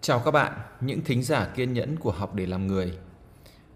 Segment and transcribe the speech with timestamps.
[0.00, 2.98] Chào các bạn, những thính giả kiên nhẫn của học để làm người.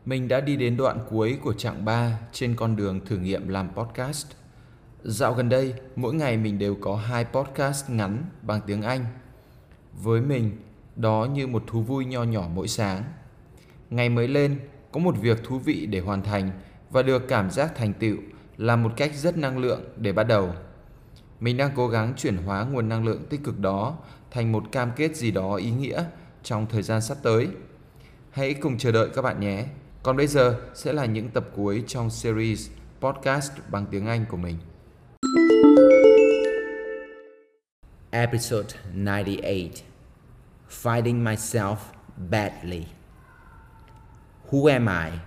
[0.04, 3.68] Mình đã đi đến đoạn cuối của chặng 3 trên con đường thử nghiệm làm
[3.74, 4.26] podcast.
[5.02, 9.04] Dạo gần đây, mỗi ngày mình đều có hai podcast ngắn bằng tiếng Anh.
[10.02, 10.56] Với mình,
[10.96, 13.02] đó như một thú vui nho nhỏ mỗi sáng.
[13.90, 14.60] Ngày mới lên,
[14.92, 16.50] có một việc thú vị để hoàn thành
[16.90, 18.16] và được cảm giác thành tựu
[18.56, 20.54] là một cách rất năng lượng để bắt đầu.
[21.42, 23.96] Mình đang cố gắng chuyển hóa nguồn năng lượng tích cực đó
[24.30, 26.04] thành một cam kết gì đó ý nghĩa
[26.42, 27.48] trong thời gian sắp tới.
[28.30, 29.66] Hãy cùng chờ đợi các bạn nhé.
[30.02, 34.36] Còn bây giờ sẽ là những tập cuối trong series podcast bằng tiếng Anh của
[34.36, 34.56] mình.
[38.10, 39.70] Episode 98
[40.82, 41.76] Finding Myself
[42.30, 42.84] Badly.
[44.50, 45.18] Who am I?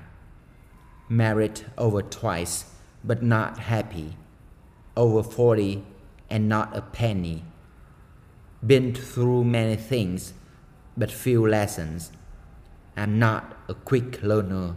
[1.09, 2.65] Married over twice,
[3.03, 4.05] but not happy.
[5.01, 5.81] Over 40
[6.35, 7.45] and not a penny.
[8.67, 10.34] Been through many things,
[10.98, 12.12] but few lessons.
[12.98, 14.76] I'm not a quick learner.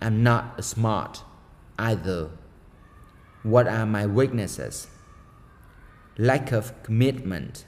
[0.00, 1.22] I'm not a smart
[1.78, 2.30] either.
[3.42, 4.86] What are my weaknesses?
[6.16, 7.66] Lack of commitment,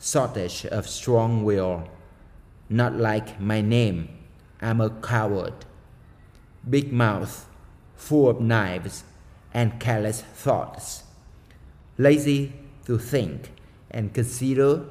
[0.00, 1.88] shortage of strong will.
[2.68, 4.08] Not like my name,
[4.60, 5.64] I'm a coward.
[6.68, 7.48] Big mouth,
[7.94, 9.04] full of knives
[9.54, 11.04] and careless thoughts.
[11.98, 12.52] Lazy
[12.86, 13.50] to think
[13.90, 14.84] and consider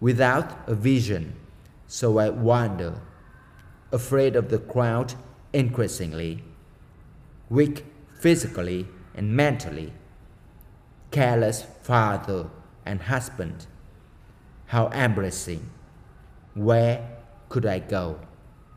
[0.00, 1.34] without a vision,
[1.86, 3.00] so I wander,
[3.92, 5.14] afraid of the crowd
[5.52, 6.42] increasingly,
[7.48, 7.84] weak
[8.18, 9.92] physically and mentally,
[11.12, 12.50] careless father
[12.84, 13.66] and husband.
[14.66, 15.70] How embarrassing.
[16.54, 17.08] Where
[17.48, 18.18] could I go?